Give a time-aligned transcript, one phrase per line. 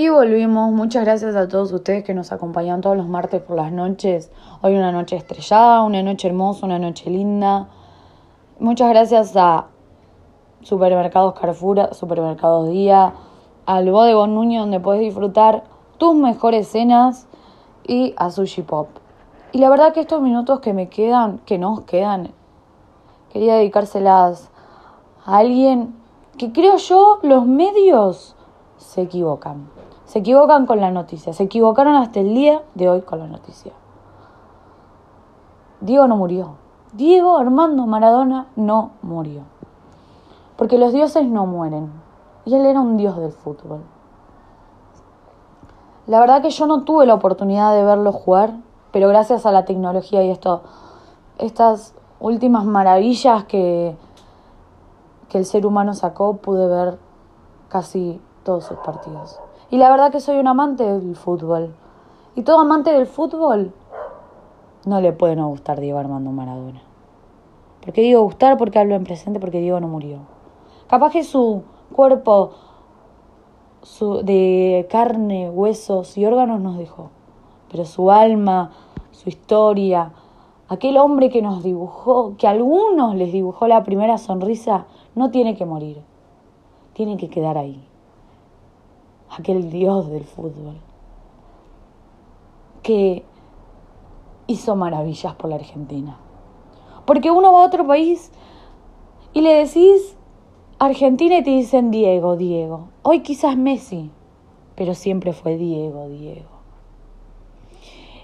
[0.00, 0.70] Y volvimos.
[0.70, 4.30] Muchas gracias a todos ustedes que nos acompañan todos los martes por las noches.
[4.62, 7.66] Hoy una noche estrellada, una noche hermosa, una noche linda.
[8.60, 9.66] Muchas gracias a
[10.62, 13.12] Supermercados Carrefour, Supermercados Día,
[13.66, 15.64] al Bodegón Nuño donde puedes disfrutar
[15.96, 17.26] tus mejores cenas
[17.84, 18.86] y a Sushi Pop.
[19.50, 22.30] Y la verdad que estos minutos que me quedan, que nos quedan,
[23.32, 24.48] quería dedicárselas
[25.26, 25.96] a alguien
[26.36, 28.36] que creo yo los medios
[28.76, 29.76] se equivocan.
[30.08, 31.34] Se equivocan con la noticia.
[31.34, 33.72] Se equivocaron hasta el día de hoy con la noticia.
[35.82, 36.54] Diego no murió.
[36.94, 39.42] Diego Armando Maradona no murió.
[40.56, 41.92] Porque los dioses no mueren.
[42.46, 43.82] Y él era un dios del fútbol.
[46.06, 48.54] La verdad que yo no tuve la oportunidad de verlo jugar,
[48.92, 53.94] pero gracias a la tecnología y estas últimas maravillas que,
[55.28, 56.98] que el ser humano sacó, pude ver
[57.68, 59.38] casi todos sus partidos.
[59.70, 61.74] Y la verdad que soy un amante del fútbol.
[62.34, 63.74] Y todo amante del fútbol
[64.86, 66.80] no le puede no gustar Diego Armando Maradona.
[67.82, 68.56] ¿Por qué digo gustar?
[68.56, 70.20] Porque hablo en presente, porque Diego no murió.
[70.88, 72.52] Capaz que su cuerpo
[73.82, 77.10] su, de carne, huesos y órganos nos dejó.
[77.70, 78.70] Pero su alma,
[79.10, 80.12] su historia,
[80.68, 85.56] aquel hombre que nos dibujó, que a algunos les dibujó la primera sonrisa, no tiene
[85.56, 86.00] que morir.
[86.94, 87.87] Tiene que quedar ahí
[89.36, 90.76] aquel dios del fútbol,
[92.82, 93.24] que
[94.46, 96.18] hizo maravillas por la Argentina.
[97.04, 98.30] Porque uno va a otro país
[99.32, 100.16] y le decís
[100.78, 102.88] Argentina y te dicen Diego, Diego.
[103.02, 104.10] Hoy quizás Messi,
[104.74, 106.48] pero siempre fue Diego, Diego.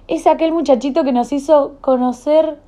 [0.06, 2.60] Es aquel muchachito que nos hizo conocer,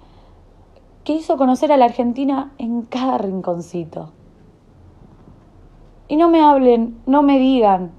[1.04, 4.10] que hizo conocer a la Argentina en cada rinconcito.
[6.08, 7.92] Y no me hablen, no me digan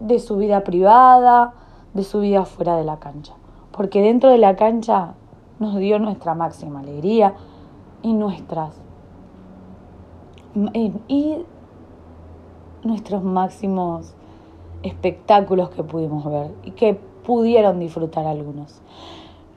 [0.00, 1.54] de su vida privada,
[1.94, 3.34] de su vida fuera de la cancha.
[3.72, 5.14] Porque dentro de la cancha
[5.58, 7.34] nos dio nuestra máxima alegría
[8.02, 8.80] y nuestras
[11.08, 11.36] y
[12.82, 14.14] nuestros máximos
[14.82, 18.80] espectáculos que pudimos ver y que pudieron disfrutar algunos.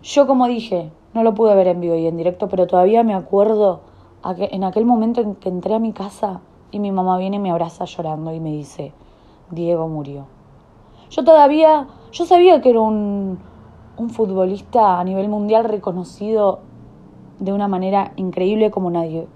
[0.03, 3.13] Yo como dije, no lo pude ver en vivo y en directo, pero todavía me
[3.13, 3.81] acuerdo
[4.25, 7.51] en aquel momento en que entré a mi casa y mi mamá viene y me
[7.51, 8.93] abraza llorando y me dice,
[9.49, 10.25] Diego murió.
[11.11, 13.37] Yo todavía, yo sabía que era un,
[13.97, 16.59] un futbolista a nivel mundial reconocido
[17.39, 19.27] de una manera increíble como nadie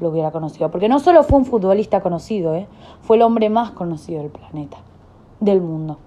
[0.00, 0.70] lo hubiera conocido.
[0.70, 2.68] Porque no solo fue un futbolista conocido, ¿eh?
[3.00, 4.76] fue el hombre más conocido del planeta,
[5.40, 5.98] del mundo.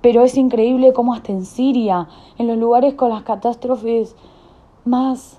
[0.00, 4.16] Pero es increíble cómo hasta en Siria, en los lugares con las catástrofes
[4.84, 5.38] más,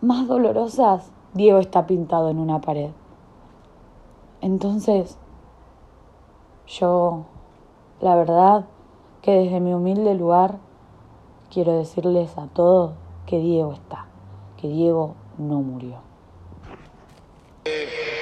[0.00, 2.90] más dolorosas, Diego está pintado en una pared.
[4.40, 5.18] Entonces,
[6.68, 7.26] yo,
[8.00, 8.64] la verdad,
[9.22, 10.56] que desde mi humilde lugar,
[11.52, 12.92] quiero decirles a todos
[13.26, 14.06] que Diego está,
[14.60, 16.02] que Diego no murió.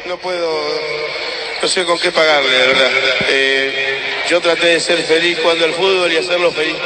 [0.07, 0.49] no puedo,
[1.63, 2.91] no sé con qué pagarle, de verdad.
[3.29, 3.99] Eh,
[4.29, 6.77] yo traté de ser feliz cuando el fútbol y hacerlo feliz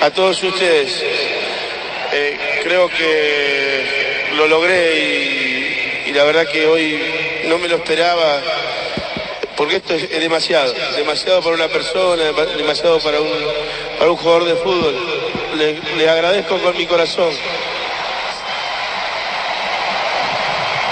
[0.00, 1.02] a todos ustedes.
[2.12, 7.02] Eh, creo que lo logré y la verdad que hoy
[7.48, 8.40] no me lo esperaba
[9.56, 12.24] porque esto es, demasiado, demasiado para una persona,
[12.56, 13.28] demasiado para un,
[13.98, 14.94] para un jugador de fútbol.
[15.96, 17.30] Le, agradezco con mi corazón